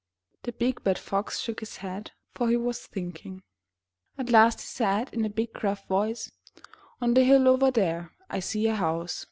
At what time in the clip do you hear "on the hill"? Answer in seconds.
6.99-7.47